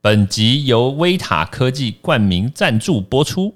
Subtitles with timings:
[0.00, 3.52] 本集由威塔科技冠名赞助播出。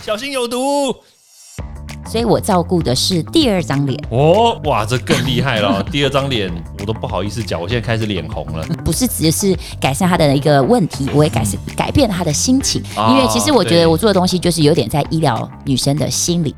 [0.00, 0.94] 小心有毒
[2.06, 4.60] 所以我照顾的是第二张脸，哦！
[4.66, 5.82] 哇，这更厉害了。
[5.90, 6.48] 第二张脸
[6.78, 8.64] 我都不好意思讲，我现在开始脸红了。
[8.86, 12.80] 不是只是改善他的一个问题，我也改善改变了他的心情。
[12.96, 16.54] 啊因为其实我觉得我做的东西就是有点在医疗女生的心理。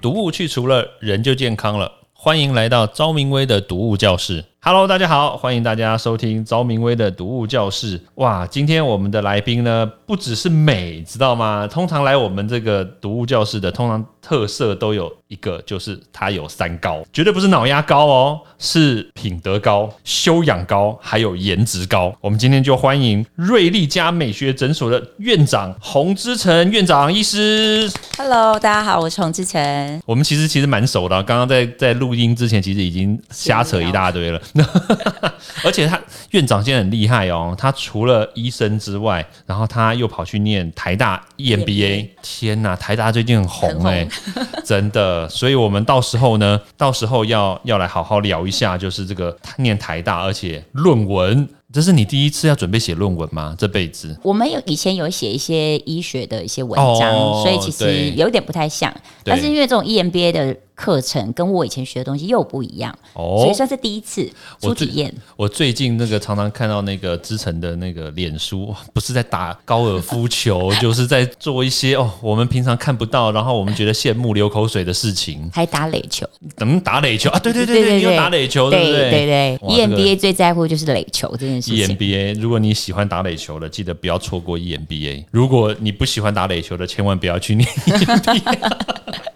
[0.00, 1.92] 毒物去除了，人就健康了。
[2.26, 4.44] 欢迎来到昭明威的读物教室。
[4.68, 8.00] Hello，大家好，欢迎大家收听昭明威的读物教室。
[8.16, 11.68] 哇，今天我们的来宾呢，不只是美，知道吗？
[11.68, 22.12] 通常来我们这个读物教室的，通常特色都有一个，就是它有三高，绝对不是脑压高哦，是品德高、修养高，还有颜值高。
[22.20, 27.88] 我们今天就欢迎瑞丽家美学诊所的院长洪之成院长医师。
[28.18, 30.02] Hello，大家好，我是洪之成。
[30.04, 34.42] 我们其实其实蛮熟的啊、刚刚在在录音之前，其实已经瞎扯一大堆了。
[35.64, 42.08] 而且他院长现在很厉害哦，他除了医生之外，然后他又跑去念台大 E EMBA。
[42.22, 44.06] 天呐，台大最近很红哎、
[44.64, 45.28] 真的。
[45.28, 53.54] 所以我们到时候呢，到时候要要来好好聊一下，就是这个念台大，而且论文，这是你第一次要准备写论文吗？
[53.58, 54.18] 这辈子？
[54.22, 58.92] 我们有以前有写一些医学的一些文章，哦所以其实有点不太像。
[59.24, 65.12] 但是因为这种 E EMBA 的课程跟我以前学的东西又不一样，所以哦，算是第一次初体验。
[65.34, 75.50] 我最近那个常常看到那个知成的那个脸书， 不是在打高尔夫球， 就是在做一些哦我们平常看不到，然后我们觉得羡慕流口水的事情。
[75.52, 77.38] 还打垒球，怎么打垒球啊？
[77.38, 79.26] 对对对对，你有打垒球，对不对对？
[79.26, 81.96] 对，EMBA 最在乎就是垒球这件事情。
[81.96, 85.24] EMBA，如果你喜欢打垒球的，记得不要错过 EMBA。
[85.30, 88.72] 如果你不喜欢打垒球的，千万不要去念 EMBA。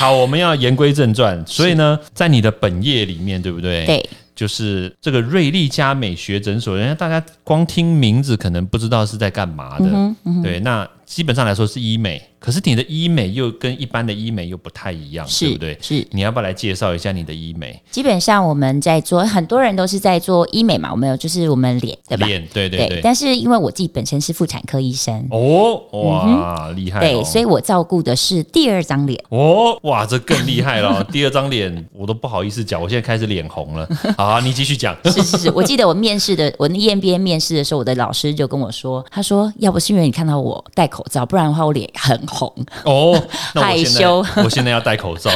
[0.00, 1.44] 好，我们要言归正传。
[1.46, 3.84] 所以呢，在你的本业里面，对不对？
[3.84, 10.14] 对，就是这个瑞丽佳美学诊所，人家大家光听名字可能不知道是在干嘛的。
[10.42, 15.76] 对，那基本上来说是医美，可是你的医美又跟一般的医美又不太一样，对不对？
[15.82, 17.82] 是，你要不要来介绍一下你的医美？
[17.90, 22.28] 基本上我们在做，很多人都是在做医美嘛，我们有就是我们脸，对吧？
[22.28, 23.00] 脸，对对对。
[23.02, 27.00] 但是因为我自己本身是妇产科医生，哦，哇，厉害、哦！
[27.00, 29.20] 对，所以我照顾的是第二张脸。
[29.30, 31.02] 哦，哇，这更厉害了！
[31.10, 33.88] 第二张脸我都不好意思讲，我现在开始脸红了。
[34.16, 34.96] 好、啊，你继续讲。
[35.06, 42.52] 是是是，我记得我面试的，我那 EMBA 面试的时候，我的老师就跟我说，他说要不是因为你看到我戴口罩，不然的话我脸很红。
[42.84, 43.20] 哦，
[43.54, 45.30] 害羞我现在要戴口罩。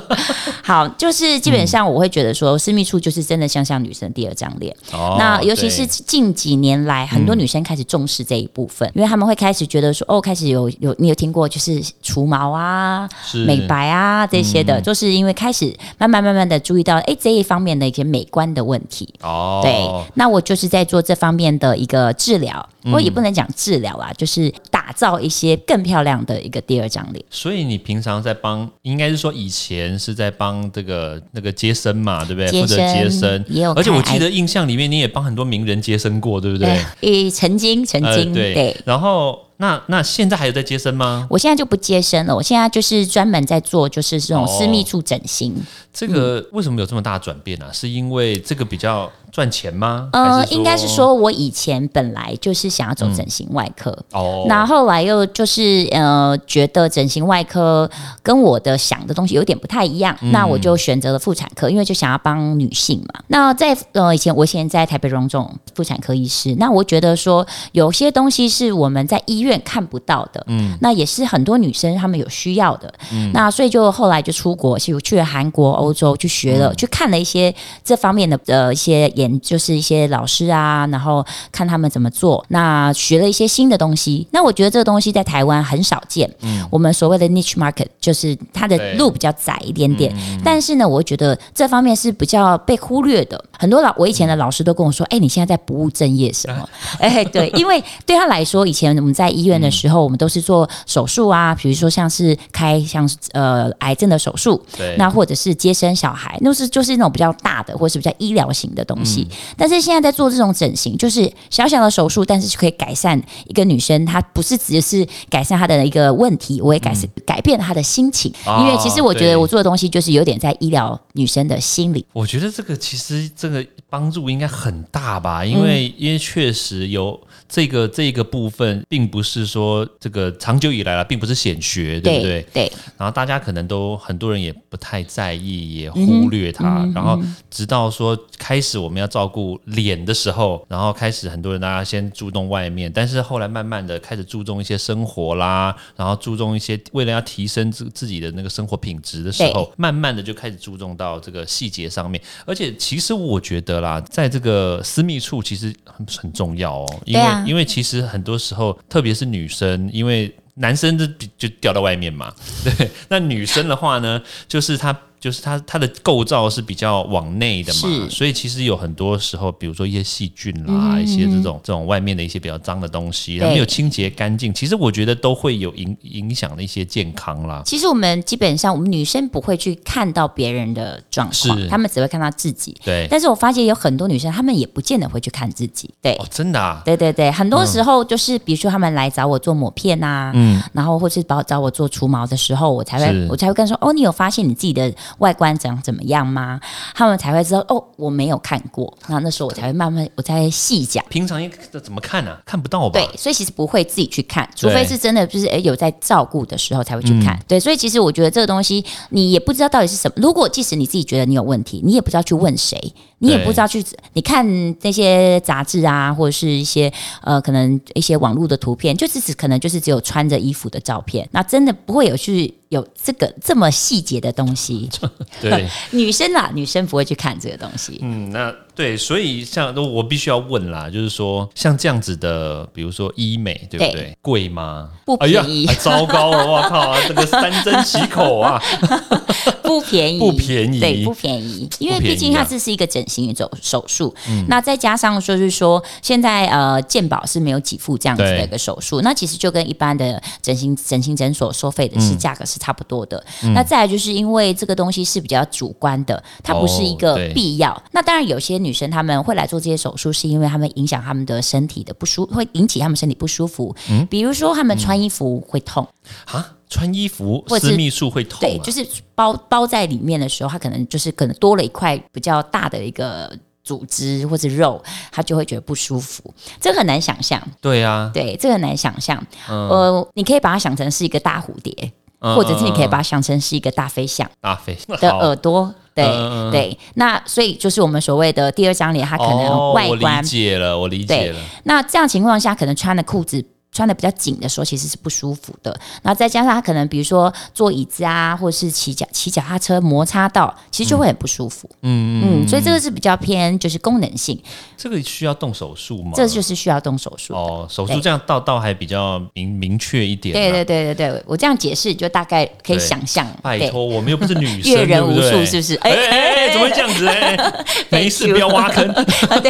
[0.62, 4.74] 好，就是基本上我会觉得说，私密处就是真的像像女生第二张脸。
[4.92, 13.08] 哦那尤其是近几年来，很多女生开始重视这一部分，因为他们会开始觉得说，哦，开始有有你有听过就是除毛啊、
[13.46, 19.12] 美白啊这些的，就是因为开始慢慢慢慢的注意到，哎，这一方面的一些美观的问题。
[19.22, 27.24] 哦，对，那我就是在做这方面的一个治疗，嗯我也不能讲治疗啊，就是打造一些更漂亮的一个第二张脸。
[27.30, 32.60] 所以你平常在帮，应该是说以前是在帮这个那个接生嘛，对不对？
[32.60, 36.68] 或者接生生，也有而且我开记得印象里面你也帮很多名人接生过，对不对？
[36.68, 38.76] 呃，诶，曾经曾经、呃对对。
[38.84, 41.26] 然后那那现在还有在接生吗？
[41.30, 45.54] 我现在就不接生了，我现在就是专门在做就是这种私密处整形。
[45.92, 47.72] 这个为什么有这么大的转变呢、啊？
[47.72, 50.08] 是因为这个比较赚钱吗？
[50.14, 57.90] 呃还，应该是说我以前本来就是想要走整形外科，哦，那后来又就是呃，觉得整形外科
[58.22, 60.32] 跟我的想的东西有点不太一样，嗯。
[60.32, 63.20] 那我就选择了妇产科，因为就想要帮女性嘛。
[63.26, 77.54] 那在呃以前，我现在在台北荣总妇产科医师，那我觉得说有些东西是我们在医院看不到的，嗯，那也是很多女生她们有需要的，嗯，那所以就后来就出国，去去了韩国、欧洲去学了，去看了一些
[77.84, 84.26] 这方面的呃一些研，就是一些老师啊，然后看他们怎么做，那学了一些新的东西。
[84.30, 90.14] 那我觉得这个东西在台湾很少见，嗯我们所谓的 niche market 就是它的路比较窄一点点，
[90.44, 93.42] 但是呢，我觉得这方面是比较被忽略的。
[93.58, 96.68] 很多老我以前的老师都跟我说：“哎、你现在在不务正业什么？
[97.00, 109.15] ”哎、对，因为对他来说，以前我们在医院的时候，我们都是做手术啊，比如说像是开像是呃癌症的手术，对，那或者是接生小孩，那是就是那种比较大的，或是比较医疗型的东西。
[109.22, 118.30] 嗯但是现在在做这种整形，就是小小的手术，但是可以改善一个女生，她不是只是改善她的一个问题，我也改善、改变她的心情。
[118.60, 122.04] 因为其实我觉得我做的东西就是有点在医疗女生的心理。
[122.12, 125.44] 我觉得这个其实这这个帮助应该很大吧？
[125.44, 132.46] 因为、因为确实有这个这个部分，并不是说这个长久以来了，并不是显学，对不对？
[132.52, 136.84] 对，然后大家可能都很多人也不太在意，也忽略它。
[136.94, 137.20] 然后
[137.50, 152.20] 直到说开始我们要照顾脸的时候，然后开始很多人大家先注重外面，但是后来慢慢的开始注重一些生活啦，然后注重一些为了要提升自自己的那个生活品质的时候，慢慢的就开始注重到这个细节上面。
[152.44, 161.06] 而且其实我觉得啦，在这个私密处其实很很重要哦，因为、对因为其实很多时候，特别是女生，因为男生就
[161.36, 162.32] 就掉到外面嘛，
[162.64, 162.90] 对。
[163.08, 168.08] 那女生的话呢，就是她就是它它的构造是比较往内的嘛，是。
[168.08, 177.60] 所以其实有很多时候，比如说一些细菌啦，一些这种这种外面的一些比较脏的东西，没有清洁干净，其实我觉得都会有影影响的一些健康啦。
[177.66, 182.76] 其实我们基本上，我们女生不会去看到别人的状况是，她们只会看到自己。
[182.84, 185.90] 对，但是我发现有很多女生，她们也不见得会去看自己。
[186.00, 196.60] 对，哦，真的啊，对对对，很多时候就是，比如说他们来找我做抹片啊，嗯，然后或是找找我做除毛的时候，我才会我才会跟他说，哦，你有发现你自己的外观长怎么样吗？
[196.94, 201.04] 他们才会知道，哦，我没有看过，然后那时候我才会慢慢，我才细讲。
[201.08, 202.40] 平常一这怎么看呢、啊？
[202.44, 202.92] 看不到吧？
[202.92, 207.38] 对，所以其实不会自己去看，除非是真的就是诶有在照顾的时候才会去嗯看。
[207.48, 210.14] 对，所以其实我觉得这个东西你也不知道到底是什么。
[210.18, 213.82] 如果即使你自己觉得你有问题，你也不知道去问谁，你也不知道去
[214.12, 214.46] 你看
[214.82, 216.92] 那些杂志啊，或者是一些
[217.22, 224.88] 呃可能一些网络的图片，就是只可能就是只有穿着衣服的照片，那真的不会有去有这个这么细节的东西。
[225.40, 227.98] 对， 女生啦，女生不会去看这个东西。
[228.02, 233.92] 嗯，那对，所以像我必须要问啦，就是说像这样子的，比如说医美，对不对？
[233.92, 234.18] 对？
[234.20, 234.90] 贵吗？
[235.04, 235.66] 不便宜。
[235.66, 238.60] 哎糟糕了，我靠、啊，这个三针起口啊！
[239.62, 240.78] 不便宜，不便宜。
[240.80, 244.14] 对，不便宜，因为毕竟它啊这是一个整形手手术，
[244.48, 253.22] 那再加上就是说，现在呃健保是没有给付这样子的对一个手术，那其实就跟一般的整形整形诊所收费的是价格是差不多的。
[253.54, 257.82] 那再来就是因为这个东西是比较主观的，它不是一个必要。
[257.92, 263.74] 那当然有些女生她们会来做这些手术，是因为她们影响她们的身体的不舒，会引起她们身体不舒服，
[264.10, 265.86] 比如说她们穿衣服会痛。
[266.26, 273.32] 啊，穿衣服私密处会痛、啊，对，就是包包在里面的时候，它可能就是可能多了一块比较大的一个
[273.64, 276.32] 组织或者肉，它就会觉得不舒服。
[276.60, 279.24] 这很难想象，对啊，对，这很难想象。
[279.48, 285.74] 呃，你可以把它想成是一个大蝴蝶，嗯或者是你可以把嗯它想成是一个大飞象大飞的耳朵。
[285.94, 286.04] 对、
[286.50, 291.38] 对，那所以就是我们所谓的第二张脸，它可哦能外我观理解了，我理解对了。
[291.64, 293.42] 那这样情况下，可能穿的裤子
[293.76, 295.78] 穿的比较紧的时候，其实是不舒服的。
[296.02, 301.68] 然后再加上他可能比如说坐椅子啊，或者是骑脚骑脚踏车摩擦到，其实就会很不舒服。
[301.82, 304.40] 嗯嗯，所以这个是比较偏就是功能性，
[304.76, 306.12] 这个需要动手术吗？
[306.14, 307.34] 这就是需要动手术。
[307.34, 310.38] 哦，手术对这样倒倒还比较明明确一点、啊。
[310.38, 313.26] 对对对对对，我这样解释就大概可以想象。
[313.42, 317.06] 拜托，我们又不是女生， 阅人无数是不是哎哎怎么会这样子？
[317.06, 317.36] 哎，
[317.90, 318.88] 没事，不要挖坑。
[319.28, 319.40] 哎，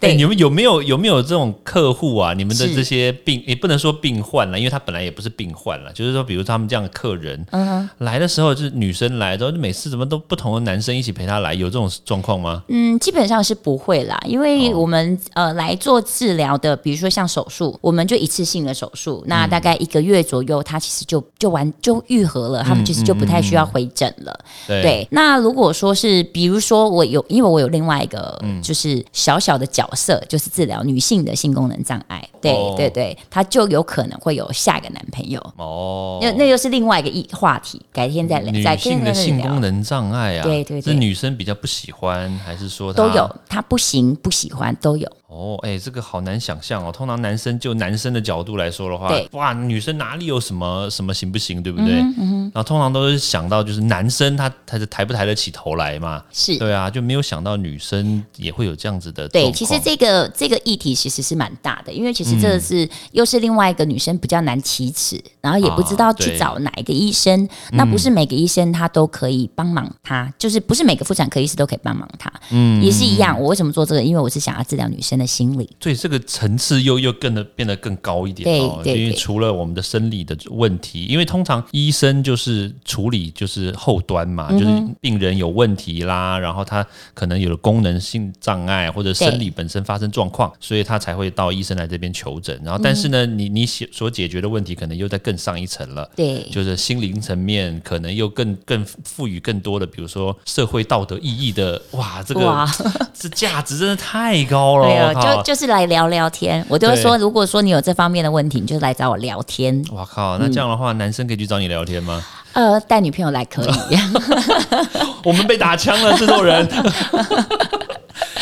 [0.00, 0.14] 对。
[0.16, 2.32] 你们有没有有没有这种客户啊？
[2.32, 12.62] 你们的这些病也不能说病患了，因为他本来也不是病患了，就是说，比如他们这样的客人，嗯来的时候就是女生来之后，每次怎么都不同的男生一起陪她来，有这种状况吗？
[12.68, 14.86] 嗯，基本上是不会啦，因为哦。
[14.86, 19.28] 我们、呃来做治疗的，比如说像手术，我们就一次性的手术，嗯。
[19.28, 24.38] 那大概一个月左右，他其实就就完就愈合了，他们其实就不太需要回诊了。
[24.66, 28.60] 对对，那如果说是，比如说我有，因为我有另外一个嗯。
[28.62, 32.74] 就是小小的角色，就是治疗女性的性功能障碍，对、哦。
[32.76, 40.92] 对对，她就有可能会有下一个男朋友，哦，那、那又是另外一个议话题，改天再聊，女性的性功能能障碍啊，对对对。
[40.92, 45.10] 是女生比较不喜欢，还是说都有，她不行不喜欢都有。
[45.28, 46.92] 哦，哎、这个好难想象哦。
[46.92, 52.00] 通常男生就男生的角度来说的话对，哇，女生哪里有什么什么行不行，对不对？
[52.18, 67.48] 嗯然后通常都是想到就是男生他他是抬不抬得起头来嘛，是对啊，就没有想到女生也会有这样子的对，其实这个这个议题其实是蛮大的，因为其实这个是、又是另外一个女生比较难启齿，然后也不知道去找哪一个医生。
[67.72, 72.32] 那不是每个医生他都可以帮忙他，就是不是每个妇产科医师都可以帮忙他。
[72.50, 73.38] 嗯，也是一样。
[73.46, 74.02] 我为什么做这个？
[74.02, 75.70] 因为我是想要治疗女生生的心理。
[75.80, 86.84] 所以这个层次又又更的变得更高一点对哦，因为对对除了我们的生理的问题，因为通常医生就是处理就是后端嘛，嗯就是病人有问题啦，然后他
[87.14, 92.60] 可能有了功能性障碍或者生理本身发生状况，所以他才会到医生来这边求诊。
[92.64, 96.10] 然后，但是呢，嗯你你所所解决的问题可能又在更上一层了。
[96.16, 102.68] 对，就是心灵层面，可能又更更赋予更多的，比如说社会道德意义的，哇，这个哇，
[103.14, 106.64] 这 价值真的太高了，对啊，就就是来聊聊天。
[106.70, 109.84] 我就会说，如果说你有这方面的问题，你就来找我聊天。
[109.92, 110.38] 哇靠！
[110.38, 112.24] 那这样的话，男生可以去找你聊天吗？
[112.54, 113.70] 呃，带女朋友来可以。
[115.22, 116.66] 我们被打枪了，制作人。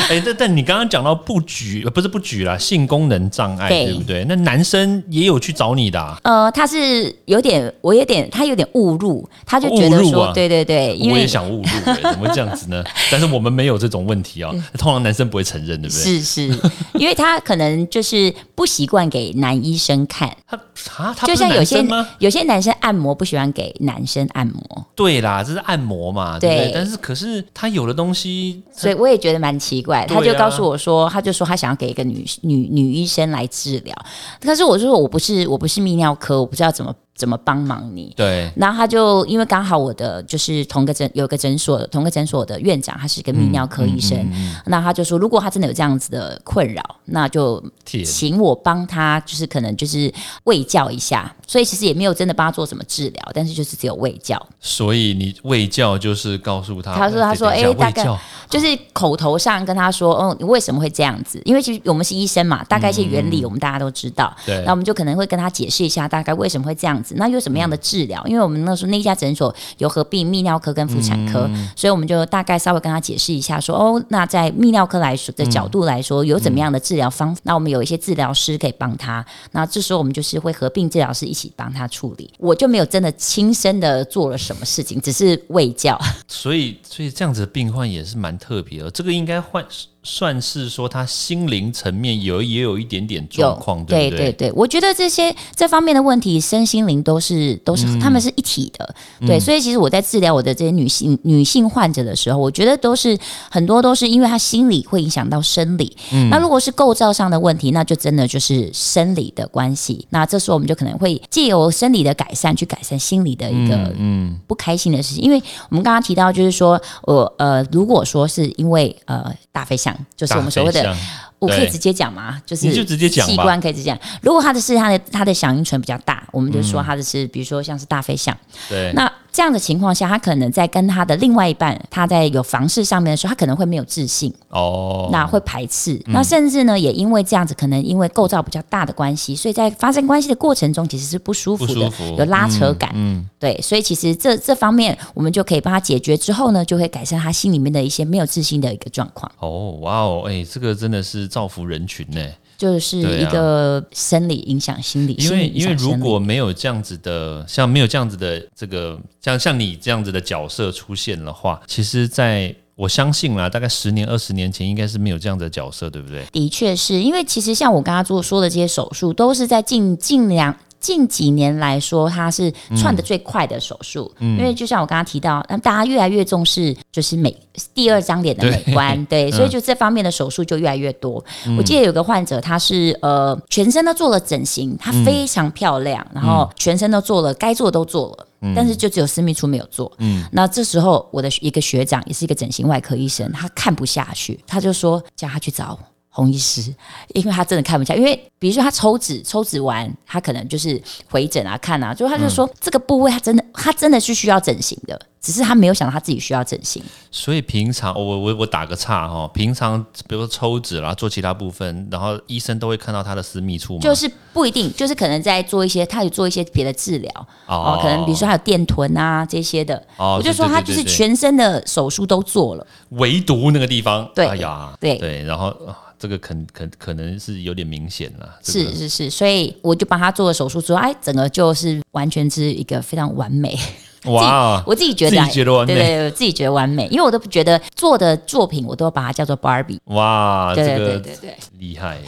[0.09, 4.25] 哎、但但你刚刚讲到不举，呃不是不举啦，性功能障碍，对对不对？
[4.29, 12.85] 那男生也有去找你的、啊，呃，他是有点，我有点，他有点误入，他就觉得说，啊对对对，因我也想误入、哎怎么会这样子呢？
[13.11, 16.03] 但是我们没有这种问题啊、通常男生不会承认，对不对？
[16.03, 16.59] 是是，
[16.95, 20.57] 因为他可能就是不习惯给男医生看，他
[20.97, 21.85] 啊，他就像有些？
[22.19, 26.65] 有些男生按摩不喜欢给男生按摩，对啦，这是按摩嘛，对不对？
[26.67, 29.94] 对但是可是他有的东西，所以我也觉得蛮奇怪。
[30.07, 33.95] 他就告诉我说，他就说他想要给一个女女女医生来治疗，
[34.41, 38.13] 可是我就说我不是我不是泌尿科，我不知道怎么怎么帮忙你。
[38.17, 44.19] 对然后他就因为刚好我的就是同个诊有个诊所同个诊所的院长，他是一个泌尿科医生，
[44.67, 50.13] 那他就说如果他真的有这样子的困扰，那就请我帮他，就是可能就是
[50.45, 51.35] 喂教一下。
[51.55, 58.05] 所以其实也没有真的帮他做什么治疗，但是就是只有喂教，所以你喂教就是告诉他，他说他说哎大概
[58.51, 61.41] 就是口头上跟他说，哦，你为什么会这样子？
[61.45, 64.37] 因为其实我们是医生嘛，大概一些原理我们大家都知道。
[64.45, 68.21] 对那我们就可能会跟他解释一下大概为什么会这样子，那有什么样的治疗？
[68.27, 77.37] 因为我们那时候那一家诊所有合并泌尿科跟妇产科，所以我们就大概稍微跟他解释一下说，哦，那在泌尿科来说的角度来说，有怎么样的治疗方？
[77.45, 79.25] 那我们有一些治疗师可以帮他。
[79.53, 82.31] 那这时候我们就是会合并治疗师一起帮他处理。
[82.39, 85.99] 我就没有真的亲身的做了什么事情，只是喂教。
[86.29, 88.91] 所以，所以这样子的病患也是蛮特别的。
[88.91, 89.65] 这个应该换
[90.05, 94.31] 算是说他心灵层面有也有一点点状况，对不对？
[94.33, 98.95] 对，我觉得这些这方面的问题，身心灵都是都嗯是、他们是一体的。
[99.27, 103.19] 对，所以其实我在治疗我的这些女性女性患者的时候，我觉得都是
[103.51, 105.97] 很多都是因为她心理会影响到生理。
[106.13, 110.07] 嗯那如果是构造上的问题，那就真的就是生理的关系。
[110.11, 120.97] 那这时候我们就可能会借由生理的改善去改善心理的一个嗯，不开心的事情，因为我们刚刚提到，就是说，我呃，如果说是因为呃大飞象，就是我们所谓的
[121.39, 122.41] 我可以直接讲吗？
[122.47, 123.99] 就是你就直接讲器官可以直接讲。
[124.23, 128.37] 如果它的是它的它的响应唇比较大，我们就说它的是，比如说像是大飞象。
[128.69, 136.01] 对，那这样的情况下，他可能在跟他的另外一半，他在有房事上面的时候，他可能会没有自信，哦，那会排斥。
[136.07, 142.93] 那甚至呢，也因为这样子，可能因为构造比较大的关系，所以在发生关系的过程中，其实是不舒服的，服有拉扯感。
[142.95, 149.29] 嗯，对，所以其实这这方面，我们就可以帮他解决之后呢，就会改善他心里面的一些没有自信的一个状况。
[149.41, 152.21] 哦，哇哦，哎，这个真的是造福人群呢。
[152.57, 166.25] 就是一个生理影响心理，因为因为如果没有这样子的，像没有这样子的这个，像像你这样子的角色出现的话，其实在我相信啦，大概十年二十年前应该是没有这样子的角色，对不对？
[166.33, 170.57] 的确是因为其实像我刚刚做说的这些手术，都是在近近两。
[170.85, 177.35] 近几年来说，它是窜的最快的手术，因为就像我刚刚提到，那大家越来越重视就是美
[177.73, 181.25] 第二张脸的美观，对，所以就这方面的手术就越来越多。
[181.57, 188.27] 我记得有个患者，他是呃全身都做了整形，他非常漂亮，然后全身都做了，该做的都做了。
[188.55, 195.79] 但是就只有私密处没有做，嗯，那这时候我的一个学长也是一个整形外科医生，他看不下去，他就说叫他去找
[196.15, 196.73] 洪医师，
[197.13, 200.81] 因为他真的看不下，因为比如说他抽脂，抽脂完他可能就是
[201.11, 206.81] 回诊啊看啊，就他就说、这个部位他真的他真的是需要整形的，只是他没有想到他自己需要整形。
[207.11, 213.81] 所以平常我我我打个岔哈，平常比如说抽脂啦，做其他部分，然后医生都会看到他的私密处吗？
[213.81, 217.11] 就是不一定，就是可能在做一些，他有做一些别的治疗
[217.47, 233.59] 哦哦，可能比如说还有电臀啊这些的，哦我就说他就是全身的手术都做了，唯独那个地方，对哎呀，对对，然后、啊这个可可可能是有点明显了，这个是是是，所以我就帮他做了手术之后，哎，整个就是完全是一个非常完美。
[234.05, 239.79] 哇，我自己觉得啊，自己觉得完美对我自己觉得完美，因为我都不觉得做的作品，我都把它叫做 Barbie。
[239.85, 241.99] 哇，对对这个对对对，厉害！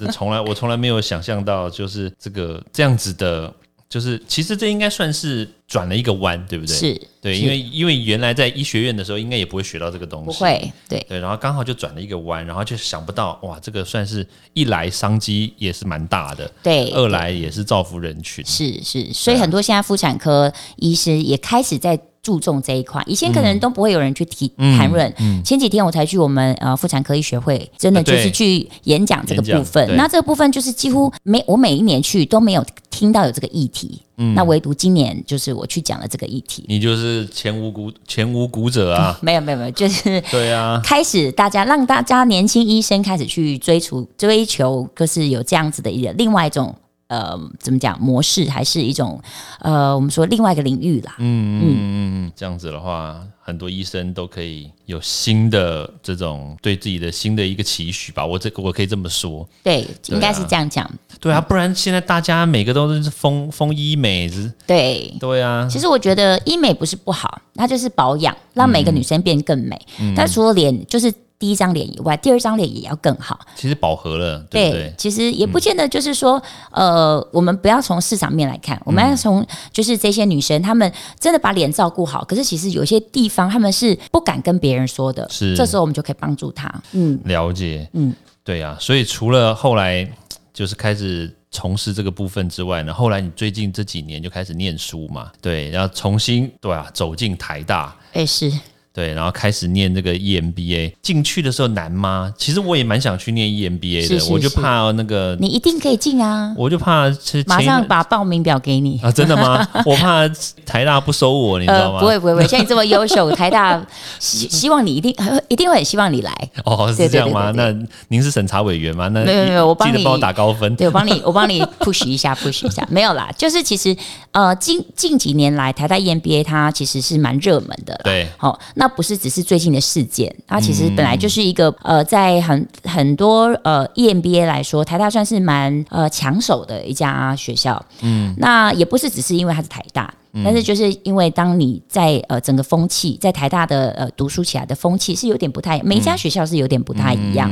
[0.00, 3.52] 我从来我从来没有想象到，就是这个这样子的
[3.88, 6.76] 就是其实这应该算是转了一个弯，对不对？
[6.76, 25.14] 是，对，因为因为原来在医学院的时候，应该也不会学到这个东西，不会，对，对，然后刚好就转了一个弯，然后就想不到，哇，这个算是一来商机也是蛮大的，对，二来也是造福人群，是是，所以很多现在妇产科医师也开始在注重这一块，以前可能都不会有人去提嗯谈论。
[25.44, 29.94] 前几天我才去我们呃妇产科医学会，真的就是去演讲这个部分。
[29.94, 32.66] 那这个部分就是几乎每我每一年去都没有
[32.96, 34.34] 听到有这个议题，嗯。
[34.34, 36.64] 那唯独今年就是我去讲了这个议题。
[36.68, 46.74] 你就是前无古前无古者啊， 没有没有没有，就是对啊，开始大家让大家年轻医生开始去追逐追求，就是有这样子的一个另外一种
[47.08, 49.20] 呃怎么讲模式，还是一种
[49.60, 51.14] 呃我们说另外一个领域啦。
[51.18, 52.26] 嗯嗯。
[52.26, 60.90] 嗯，这样子的话，很多医生都可以有新的这种对自己的新的一个期许吧，我这个我可以这么说，对，应该是这样讲。
[61.20, 64.52] 对啊，不然现在大家每个都是疯疯医美，是。
[64.66, 69.80] 对，对啊，其实我觉得医美不是不好，它就是保养，让每个女生变更美。
[70.00, 70.12] 嗯。
[70.16, 73.38] 但除了脸，就是第一张脸以外，第二张脸也要更好。
[73.54, 74.92] 其实饱和了，对？
[74.96, 80.90] 其实也不见得就是说，呃，我们不要从市场面来看，我们要从就是这些女生，她们
[81.20, 85.54] 真的把脸照顾好，可是其实有些地方她们是不敢跟别人说的，是。
[85.54, 86.72] 这时候我们就可以帮助她。
[86.92, 90.08] 嗯，了解，嗯，对啊，所以除了后来
[90.52, 98.50] 就是开始从事这个部分之外呢，后来你最近这几年就开始念书嘛，对，然后重新对啊走进台大，哎、是
[98.96, 102.32] 对，然后开始念这个 E EMBA，进去的时候难吗？
[102.38, 108.98] 其实我也蛮想去念 E EMBA 的，是是我就怕那个，你一定可以进啊，我就怕是马上把报名表给你。
[109.02, 109.68] 啊，真的吗？
[109.84, 110.26] 我怕
[110.64, 111.98] 台大不收我，你知道吗？
[111.98, 113.84] 呃不会不会不会，像你这么优秀， 台大
[114.18, 115.14] 希希望你一定
[115.48, 116.32] 一定会很希望你来。
[116.64, 117.52] 哦，是这样吗？
[117.52, 119.08] 对对那您是审查委员吗？
[119.08, 120.74] 那没有没有我帮你记得帮我打高分。
[120.74, 123.94] 对，我帮你，我帮你 push 一下， push 一下，没有啦，就是其实
[124.30, 128.00] 呃，近近几年来，台大 E EMBA 它其实是蛮热门的啦。
[128.04, 137.84] 对，好、那不是只是最近的事件，它其实本来就是一个、呃，在很很多呃 EMBA 来说，台大算是蛮呃抢手的一家学校。
[138.02, 140.12] 嗯，那也不是只是因为它是台大。
[140.44, 147.50] 但是就是因为当你在呃整个风气在台大的呃读书起来的风气是有点不太，每一家学校是有点不太一样。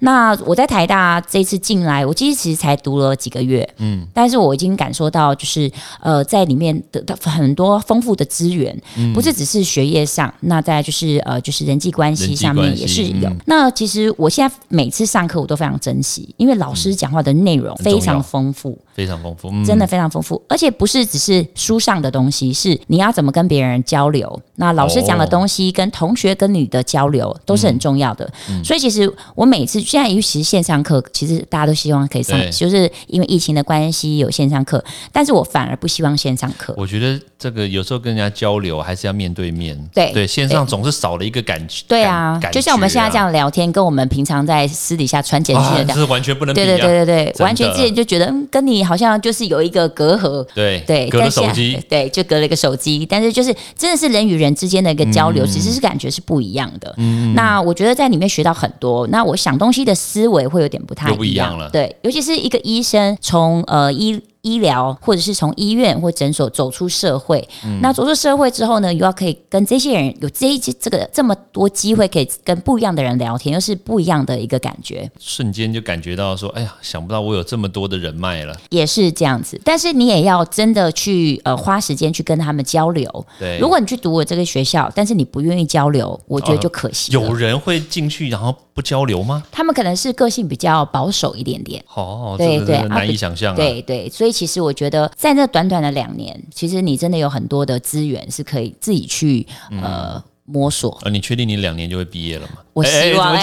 [0.00, 5.70] 那我在台大这次进来，我其实其实才读了几个月，嗯，但是我已经感受到就是
[6.00, 8.76] 呃在里面得到很多丰富的资源，
[9.14, 13.28] 不是只是学业上，那在就是呃就是人际关系上面也是有。
[13.28, 13.36] 嗯。
[13.46, 18.78] 那其实我现在每次上课我都非常珍惜，因为老师讲话的内容非常丰富。
[18.94, 24.40] 非常丰富，嗯真的非常丰富，而且不是只是书上的东西，是你要怎么跟别人交流。
[24.56, 28.30] 那老师讲的东西跟同学跟你的交流都是很重要的。
[28.48, 36.74] 嗯所以其实我每次现在尤其是线上课，其实大家都希望可以上，就是因为疫情的关系有线上课，但是我反而不希望线上课。
[36.76, 41.84] 我觉得这个有时候跟人家交流还是要面对面，对对，线上总是少了一个感觉。
[41.88, 45.88] 对啊，就像我们现在这，样聊天，跟我们平常在私底下传简讯的这样。
[45.88, 46.78] 这是完全不能比对啊。
[46.78, 55.34] 对对对对，完全之前就觉得，嗯，跟你好像就是有一个隔阂，对对，隔了手机，对，就隔了一个手机，但是就是真的是人与人之间的一个交嗯。
[55.34, 56.94] 流，其实是感觉是不一样的。
[57.34, 61.70] 那我觉得在里面学到很多，那我想东西的思维会有点不太又不一一样了。
[61.70, 64.20] 对，尤其是一个医生从呃医。
[64.42, 75.10] 医疗，或者是从医院或诊所走出社会，嗯那走出社会之后呢，又要可以跟这些人有这一这个这么多机会，可以跟不一样的人聊天，又是不一样的一个感觉。
[75.18, 78.56] 瞬间就感觉到说，哎呀，想不到我有这么多的人脉了。
[78.70, 83.26] 也是这样子，但是你也要真的去呃花时间去跟他们交流。
[83.38, 87.22] 对，如果你去读我这个学校，但是你不愿意交流，我觉得就可惜了。
[87.22, 89.42] 有人会进去然后不交流吗？
[89.52, 91.84] 他们可能是个性比较保守一点点。
[91.94, 93.56] 哦，对对啊这个真的难以想象啊。
[93.56, 99.46] 对对，所以其实我觉得，在那短短的两年，其实你真的有很多的资源是可以自己去
[99.82, 100.98] 呃摸索。
[101.04, 102.54] 呃，你确定你两年就会毕业了吗？
[102.74, 103.36] 我希望，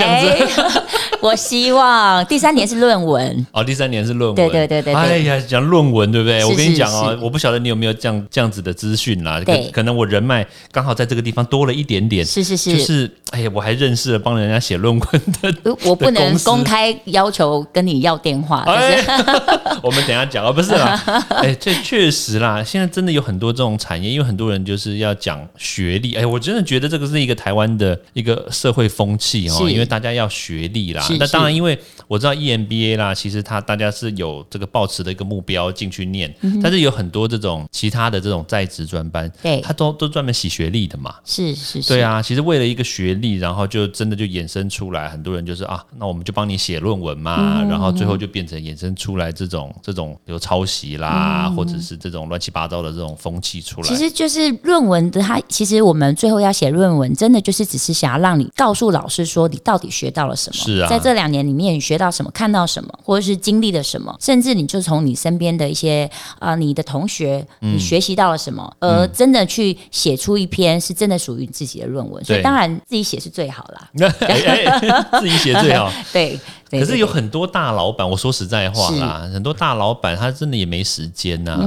[1.21, 3.45] 我希望第三年是论文。
[3.51, 4.35] 哦，第三年是论文。
[4.35, 6.39] 对对对对对哎呀，讲论文对不对？
[6.39, 9.39] 是我跟你讲哦，我不晓得你有没有这样这样子的资讯啦。
[9.39, 12.25] 可对可能我人脉刚好在这个地方多了一点点。
[12.25, 15.53] 是是是，就是，哎呀，我还认识了帮人家写论文的。
[15.63, 18.65] 呃我不能公开要求跟你要电话，
[19.83, 31.17] 我们等一下讲啊，不是啦， 哎，这确实啦，现在真的有很多这种产业，因为很多人就是要讲学历，哎，我真的觉得这个是一个台湾的一个社会风气哦，因为大家要学历啦是。
[31.17, 31.77] 那当然，因为
[32.07, 41.13] 我知道 E EMBA 啦，其实他大家是有这个抱持的一个目标进去念，但是有很多这种其他的这种在职专班，嗯对他都都专门洗学历的嘛。
[41.25, 53.87] 是是是，对啊，其实为了一个学历，然后就真的就衍生出来，很多人就是啊，那我们就帮你写论文嘛，然后最后就变成衍生出来这种这种，比如抄袭啦，或者是这种乱七八糟的这种风气出来。
[53.87, 60.87] 其实就是论文的它，其实我们最后要写论文，真的就是只是想要让你告诉老师说你到底学到了什么，是啊。
[60.87, 67.73] 在这两年里面你学到什么，看到什么，或者是经历了什么，甚至你就从你身边的一些啊、呃你的同学，嗯。
[67.73, 73.89] 你学习到了什么，而真的去写出一篇是真的属于你自己的论文，所以当然自己写是最好啦。
[75.19, 75.91] 自己写最好。
[76.13, 76.39] 对
[76.69, 81.57] 可是有很多大老板，我说实在话啦，很多大老板他真的也没时间呐、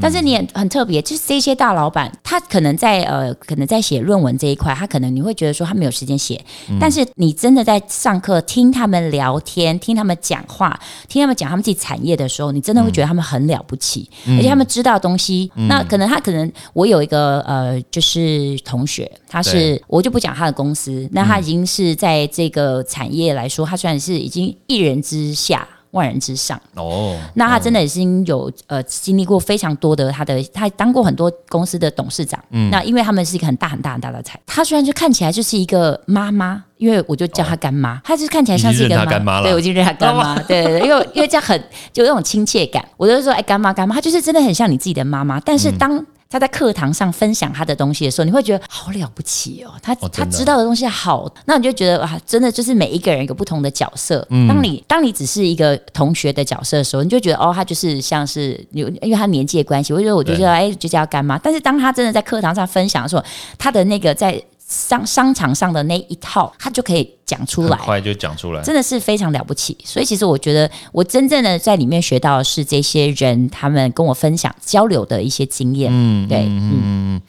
[0.00, 6.40] 但是你也很特别，就是这些大老板，他可能在呃，可能在写论文这一块，他可能你会觉得说他没有时间写，
[6.78, 15.50] 但是你真的在上课听他们聊天，听他们讲话，听他们讲他们自己产业的时候，你真的会觉得他们很了不起，而且他们知道东西。
[15.68, 25.66] 那可能他可能我有一个呃，就是同学，他是我就不讲他的公司，那他已经是在这个产业来说，他算是已经一人之下。
[25.92, 32.38] 万人之上，哦，那他真的已经有呃经历过非常多的他的，他当过很多公司的董事长。
[32.50, 32.68] 嗯。
[32.70, 39.44] 那因为他们是一个很大很大很大的财，他虽然就看起来就是一个妈妈，因为我就叫他干妈，他就是看起来像是一个干妈了。
[39.44, 41.58] 对，我已经认他干妈，对对对，因为因为这样很
[41.90, 45.78] 就有那种亲切感，我就说哎干妈干妈，她就是真的很像你自己的妈妈，但是嗯。
[45.78, 46.06] 当。
[46.30, 54.26] 他在课堂上分享他的东西的时候，你会觉得好了不起哦，他、他知道的东西好，那你就觉得哇，真的就是每一个人有不同的角色。
[54.30, 61.38] 嗯当你当你只是一个同学的角色的时候，你就觉得哦，他就是像是有，因为他年纪的关系，我觉得我就觉得哎，就叫干妈。
[61.38, 63.24] 但是当他真的在课堂上分享的时候，
[63.56, 67.76] 他的那个在商商场上的那一套，他就可以讲出来。
[67.76, 68.62] 很快就讲出来。
[68.62, 77.20] 真的是非常了不起，所以其实我觉得我真正的在里面学到的是这些人他们跟我分享交流的一些经验，嗯，对，嗯，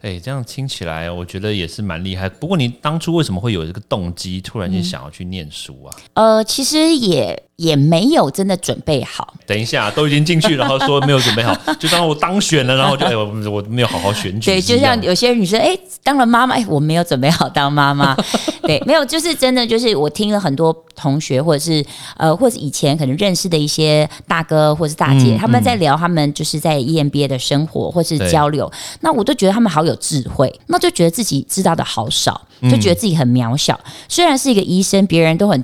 [0.00, 2.28] 哎，这样听起来，我觉得也是蛮厉害。
[2.28, 5.94] 不过你当初为什么会有这个动机，突然间想要去念书啊？
[6.14, 14.60] 呃，其实也也没有真的准备好，等一下，都已经进去，然后说没有准备好， 就当我当选了，然后就哎，我我没有好好选举对。
[14.60, 18.16] 就像有些女生，哎、当了妈妈，哎、我没有准备好当妈妈，
[18.62, 21.84] 对，没有，就是真的，就是我听了很多同学，或者是
[22.16, 33.80] 呃，或者以前可能认识的一些大哥或者是大姐，嗯他们在聊他们就是在 E EMBA 的生活或是交流，那我都觉得他们好有智慧，那就觉得自己知道的好少，就觉得自己很渺小。
[34.08, 35.60] 虽然是一个医生，别人都很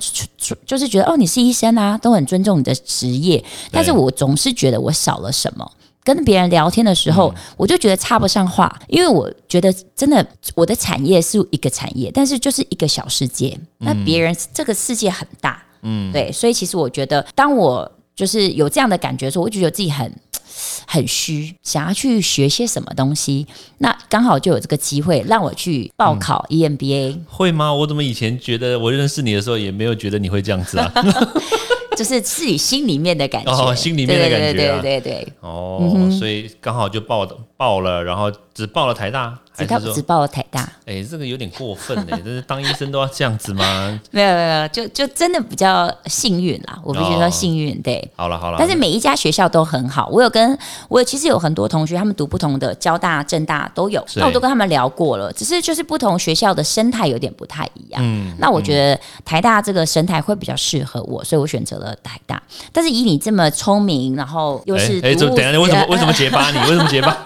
[0.65, 5.71] 就是觉得哦，你是医生啊，都很尊重你的职业，但是我总是觉得我少了什么。
[6.15, 20.11] 跟别人聊天的时候，我就觉得插不上话，因为我觉得真的我的产业是一个产业，但是就是一个小世界，那别人这个世界很大，嗯，对，所以其实我觉得，当我就是有这样的感觉的时候，我就觉得自己很。
[20.85, 27.73] 很虚，想要去学些什么东西，那刚好就有这个机会让我去报考 E EMBA，、会吗？
[27.73, 30.91] 我怎么以前觉得我认识你的时候也没有觉得你会这样子啊？
[31.99, 34.79] 就是自己心里面的感觉，哦心里面的感觉啊。
[34.81, 35.23] 对对对对对。
[35.25, 43.99] 对，哦，所以刚好就报的报了，然后只报了台大，还只报了台大，哎，这个有点过分哎， 这是当医生都要这样子吗？
[44.11, 48.09] 没有没有，就就真的比较幸运啦，我必须说哦幸运，对。
[48.15, 58.01] 好了好了，但是每一家学校都很好，我有跟我其实有很多同学，他们读不同的交大、政大都有，那我都跟他们聊过了，只是就是不同学校的生态有点不太一样。
[58.01, 62.41] 嗯那我觉得台大这个生态会比较适合我，所以我选择了台大。
[62.71, 66.57] 但是以你这么聪明，然后又是哎，等一下为什么 为什么结巴你？
[66.59, 67.17] 为什么结巴？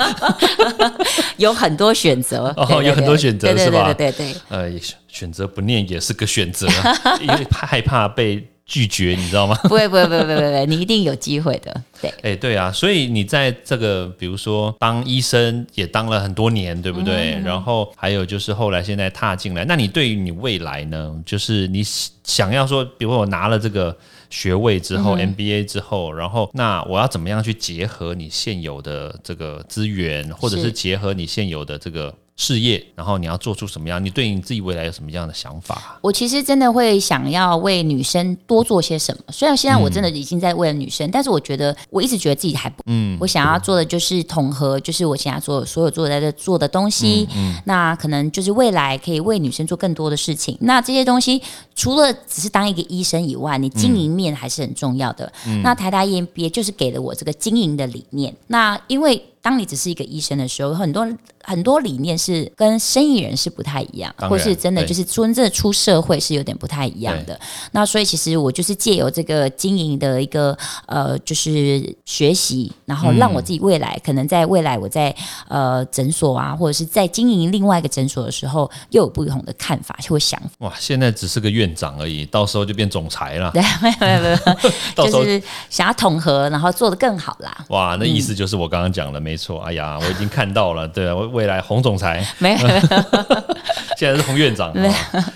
[1.37, 2.53] 有很多选择？
[2.57, 4.35] 哦有很多选择是吧对对对。
[4.49, 6.67] 呃，也选选择不念也是个选择，
[7.21, 9.55] 因为害怕被拒绝，你知道吗？
[9.63, 11.81] 不会不会不会不会不会，你一定有机会的。
[12.01, 17.39] 对，哎、对啊，所以你在这个，比如说当医生也当了很多年，对不对？
[17.43, 21.13] 然后还有就是后来现在踏进来，那你对于你未来呢？
[21.25, 21.83] 就是你
[22.23, 23.95] 想要说，比如说我拿了这个
[24.33, 30.71] 学位之后、m b a 之后，然后那我要怎么样去结合你现有的这个资源，或者是是。
[30.71, 34.03] 结合你现有的这个事业，然后你要做出什么样？
[34.03, 35.99] 你对你自己未来有什么样的想法？
[36.01, 39.23] 我其实真的会想要为女生多做些什么。
[39.29, 50.57] 虽然现在我真的已经在为了女生，但是我觉得我一直觉得自己还不，嗯，我想要做的就是统合，就是我现在做所有做在这做的东西，嗯那可能就是未来可以为女生做更多的事情。
[50.61, 51.41] 那这些东西
[51.75, 55.31] 除了只是当一个医生以外，你经营面还是很重要的。
[55.63, 58.35] 那台大 EMBA 就是给了我这个经营的理念。
[58.47, 61.05] 那因为当你只是一个医生的时候，很多
[61.43, 67.39] 很多理念是跟生意人是不太一样，或是真的就是真正出社会是有点不太一样的。
[67.71, 75.13] 那所以其实我就是借由这个经营的一个呃，就是学习，然后让我自己未来、可能在未来我在
[75.47, 80.49] 呃诊所啊，或者是在经营另外一个诊所的时候，又有不同的看法或想法。
[80.59, 83.51] 哇，现在只是个院长而已，到时候就变总裁了。
[83.53, 87.65] 对，没有没有没有， 到时候就是想要统合，然后做得更好啦。
[87.69, 89.59] 哇，那意思就是我刚刚讲的，没错。
[89.61, 92.25] 哎呀，我已经看到了，对啊，我未来洪总裁。
[92.39, 92.57] 没有，
[93.97, 94.95] 现在是洪院长啊。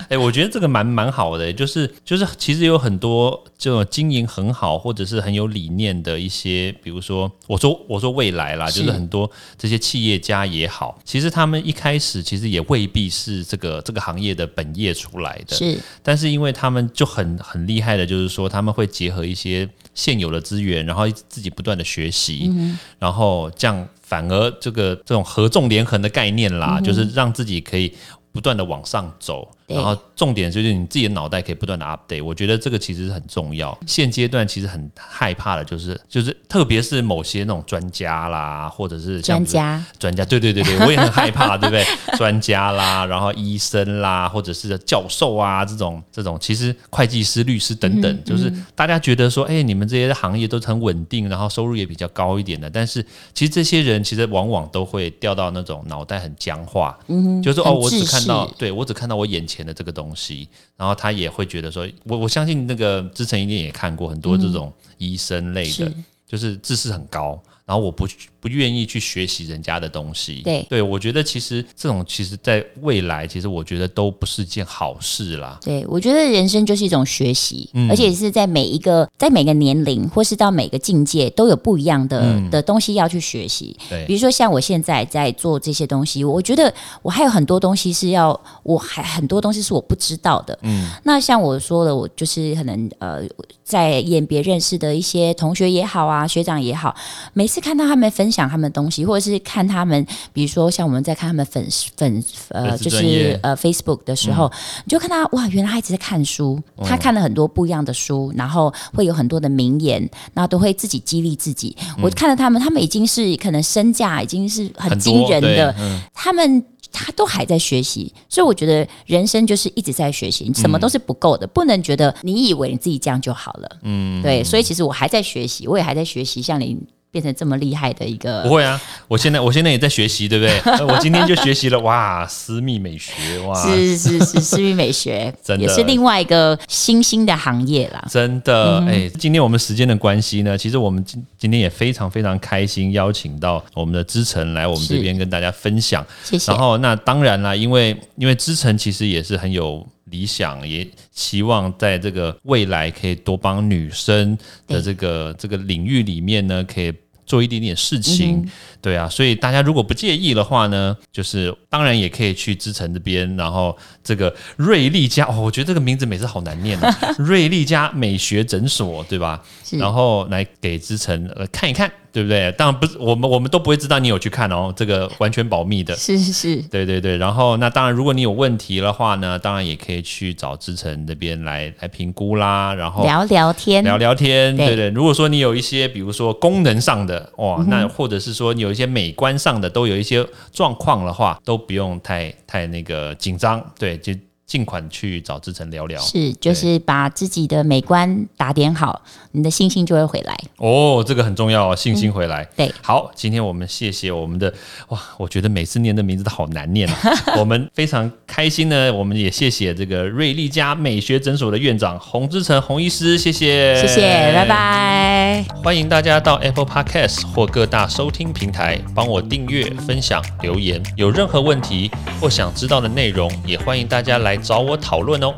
[0.10, 15.78] 哎、我觉得这个蛮蛮好的，就是就是其实有很多这种经营很好或者是很有理念的一些，比如说我说我说未来啦，就是很多这些企业家也好，其实他们一开始其实也未必是这个这个行业的本业出来的，是。
[16.02, 27.94] 但是因为他们就很很厉害的，就是说他们会结合一些现有的资源，然后自己不断的学习，嗯然后这样反而这个这种合纵连横的概念嗯啦，就是让自己可以
[28.32, 33.78] 不断的往上走，对然后重点就是你自己的脑袋可以不断的 update，我觉得这个其实是很重要。
[33.86, 41.86] 现阶段其实很害怕的就是就是特别是某些那种专家啦，或者是专家，专家，对对对对， 我也很害怕，对不对？
[42.18, 65.94] 专家啦，然后医生啦，或者是教授啊，这种这种，其实会计师、律师等等，就是大家觉得说，哎，你们这些行业都是很稳定，然后收入也比较高一点的，但是其实这些人其实往往都会掉到那种脑袋很僵化，嗯，就是说哦，我只看到，对我只看到我眼前的这个东西，然后他也会觉得说，我我相信那个之前一定也看过很多这种医生类的，是。
[66.28, 68.06] 就是知识很高，然后我不
[68.40, 70.42] 不愿意去学习人家的东西。
[70.44, 75.60] 对对，我觉得其实这种其实在未来，其实我觉得都不是件好事啦。
[75.64, 83.76] 对，我觉得人生就是一种学习，嗯而且是在每一个在每个年龄或是到每个境界都有不一样的、嗯的东西要去学习。
[83.90, 90.58] 对比如说像我现在在做这些东西，我觉得我还有很多东西是要，我还很多东西是我不知道的。
[90.62, 93.22] 嗯，那像我说的，我就是可能呃，
[93.64, 96.96] 在演别认识的一些同学也好啊，学长也好，
[97.34, 104.52] 每次看到他们分享他们的东西，或者是看他们，比如说像我们在看他们粉粉呃，就是呃 Facebook 的时候，
[104.86, 110.02] 你就看他哇，原来他一直在看书，他看了很多不一样的书，然后会有很多的名言，
[110.34, 111.76] 然后都会自己激励自己。
[112.02, 116.64] 我看到他们，他们已经是可能身价已经是很惊人的，嗯他们。
[116.90, 123.70] 他都还在学习，所以我觉得人生就是一直在学习，什么都是不够的，不能觉得你以为你自己这样就好了。
[123.84, 126.76] 嗯，对，所以其实我还在学习，我也还在学习，像你
[127.12, 130.60] 变成这么厉害的一个不个，会啊，我现在我现在也在学习，对不对？
[130.78, 138.06] 呃我今天就学习了，哇，私密美学，哇，是是是，私密美学 真的也是另外一个新兴的行业啦。
[138.10, 146.06] 真的，哎、今天我们时间的关系呢，其实我们今今天也非常非常开心，邀请到我们的知晨来我们这是边跟大家分享。
[146.24, 146.60] 谢谢然。
[146.60, 156.94] 后，那当然啦，因为因为知晨其实也是很有理想，也希望在这个未来可以多帮女生的这个这个领域里面呢，可以。
[157.28, 158.50] 做一点点事情，
[158.82, 169.44] 对啊，所以大家如果不介意的话呢，就是当然也可以去知城这边，然后这个瑞丽家哦，我觉得这个名字每次好难念啊， 瑞丽家美学诊所，对吧？
[169.72, 172.52] 然后来给知城呃看一看，对不对？
[172.54, 175.96] 当然不是我们我们都不会知道你有去看哦，这个完全保密的。
[175.96, 184.90] 是是是，对对对，然后那当然，如果你有问题的话呢，当然也可以去找志成那边来来评估啦，然后聊聊天，聊聊天，对对对。
[184.90, 194.12] 如果说你有一些，比如说功能上的哇，那或者是说你有一些美观上的，都有一些状况的话，都不用太太那个紧张，对，就
[194.48, 196.02] 尽管去找志成聊聊。
[196.02, 199.02] 是就是把自己的美观打点好，
[199.34, 200.36] 你的信心就会回来。
[200.56, 202.48] 哦，这个很重要哦，信心回来。
[202.56, 204.52] 对，好，今天我们谢谢我们的
[204.88, 206.98] 哇，我觉得每次念的名字都好难念啊。
[207.38, 214.46] 我们非常开心呢，我们也谢谢这个瑞丽家美学诊所的院长洪志成洪医师，谢谢，谢谢，拜。
[214.48, 215.46] 拜。
[215.62, 220.82] 欢迎大家到 Apple Podcast 或各大收听平台帮我订阅、分享、留言。
[220.96, 225.34] 有任何问题或想知道的内容，也欢迎大家找我讨论哦。